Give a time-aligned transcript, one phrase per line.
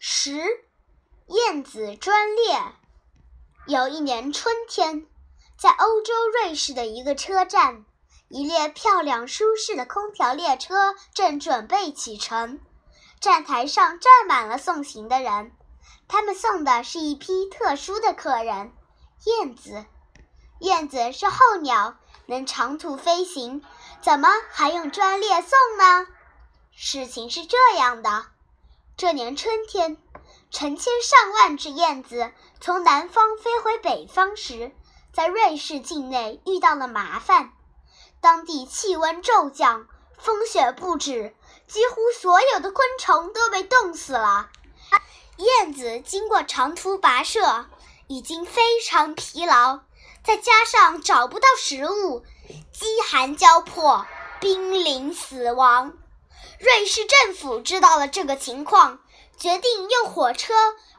[0.00, 0.30] 十，
[1.26, 2.60] 燕子专列。
[3.66, 5.08] 有一年春天，
[5.58, 7.84] 在欧洲瑞士的一个车站，
[8.28, 12.60] 一列漂亮舒适的空调列车正准备启程。
[13.20, 15.50] 站台上站满了送行的人，
[16.06, 18.72] 他们送的是一批特殊的客人——
[19.26, 19.84] 燕子。
[20.60, 21.96] 燕子是候鸟，
[22.26, 23.64] 能长途飞行，
[24.00, 26.06] 怎么还用专列送呢？
[26.70, 28.26] 事情是这样的。
[28.98, 29.96] 这年春天，
[30.50, 34.72] 成千上万只燕子从南方飞回北方时，
[35.12, 37.52] 在瑞士境内遇到了麻烦。
[38.20, 39.86] 当地气温骤降，
[40.18, 41.32] 风雪不止，
[41.68, 44.50] 几乎所有的昆虫都被冻死了。
[45.36, 47.66] 燕子经过长途跋涉，
[48.08, 49.78] 已经非常疲劳，
[50.24, 52.24] 再加上找不到食物，
[52.72, 54.04] 饥寒交迫，
[54.40, 55.92] 濒临死亡。
[56.58, 59.00] 瑞士政府知道了这个情况，
[59.38, 60.54] 决定用火车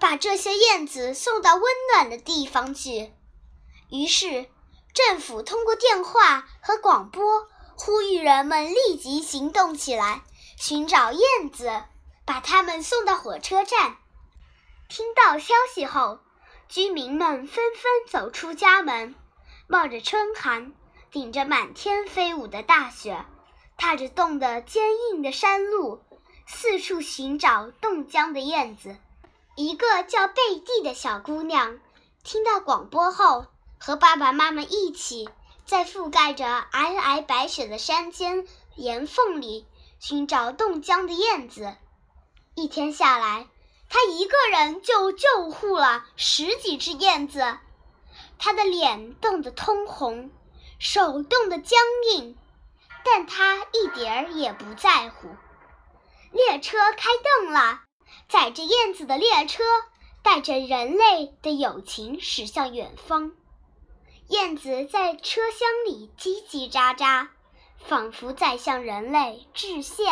[0.00, 3.12] 把这些燕子送到温暖的地方去。
[3.88, 4.46] 于是，
[4.92, 10.24] 政府通过电话和广播呼吁人们立即行动起来，
[10.56, 11.84] 寻找燕子，
[12.24, 13.98] 把它们送到火车站。
[14.88, 16.18] 听到消息后，
[16.68, 19.14] 居民们纷纷走出家门，
[19.68, 20.72] 冒着春寒，
[21.12, 23.24] 顶着满天飞舞的大雪。
[23.76, 26.00] 踏着冻得坚硬的山路，
[26.46, 28.96] 四处寻找冻僵的燕子。
[29.56, 31.78] 一个叫贝蒂的小姑娘
[32.22, 33.46] 听到广播后，
[33.78, 35.28] 和爸爸妈妈一起
[35.64, 39.66] 在覆盖着皑皑白雪的山间岩缝里
[40.00, 41.76] 寻找冻僵的燕子。
[42.54, 43.46] 一天下来，
[43.88, 47.58] 她一个人就救护了十几只燕子。
[48.38, 50.30] 她的脸冻得通红，
[50.78, 51.78] 手冻得僵
[52.12, 52.36] 硬。
[53.04, 55.28] 但他一点儿也不在乎。
[56.32, 57.10] 列车开
[57.40, 57.82] 动了，
[58.28, 59.62] 载着燕子的列车
[60.22, 63.32] 带着人类的友情驶向远方。
[64.28, 67.28] 燕子在车厢里叽叽喳喳，
[67.86, 70.04] 仿佛在向人类致谢。